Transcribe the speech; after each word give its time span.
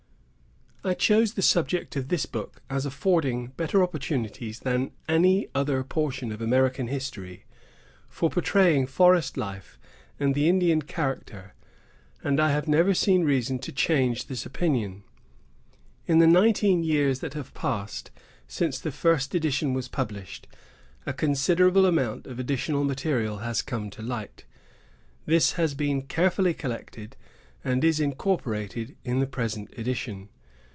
I 0.83 0.95
chose 0.95 1.35
the 1.35 1.43
subject 1.43 1.95
of 1.95 2.07
this 2.07 2.25
book 2.25 2.63
as 2.67 2.87
affording 2.87 3.49
better 3.55 3.83
opportunities 3.83 4.61
than 4.61 4.89
any 5.07 5.47
other 5.53 5.83
portion 5.83 6.31
of 6.31 6.41
American 6.41 6.87
history 6.87 7.45
for 8.09 8.31
portraying 8.31 8.87
forest 8.87 9.37
life 9.37 9.77
and 10.19 10.33
the 10.33 10.49
Indian 10.49 10.81
character; 10.81 11.53
and 12.23 12.39
I 12.39 12.49
have 12.49 12.67
never 12.67 12.95
seen 12.95 13.23
reason 13.23 13.59
to 13.59 13.71
change 13.71 14.25
this 14.25 14.43
opinion. 14.43 15.03
In 16.07 16.17
the 16.17 16.25
nineteen 16.25 16.81
years 16.83 17.19
that 17.19 17.35
have 17.35 17.53
passed 17.53 18.09
since 18.47 18.79
the 18.79 18.91
first 18.91 19.35
edition 19.35 19.75
was 19.75 19.87
published, 19.87 20.47
a 21.05 21.13
considerable 21.13 21.85
amount 21.85 22.25
of 22.25 22.39
additional 22.39 22.83
material 22.83 23.37
has 23.45 23.61
come 23.61 23.91
to 23.91 24.01
light. 24.01 24.45
This 25.27 25.51
has 25.53 25.75
been 25.75 26.01
carefully 26.01 26.55
collected, 26.55 27.15
and 27.63 27.83
is 27.83 27.99
incorporated 27.99 28.95
in 29.03 29.19
the 29.19 29.27
present 29.27 29.71
edition. 29.77 30.29